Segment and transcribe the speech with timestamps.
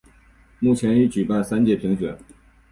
[0.57, 2.17] 目前已举办三届评选。